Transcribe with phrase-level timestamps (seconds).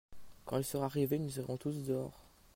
[0.45, 2.25] Quand il sera arrivé nous irons tous dehors.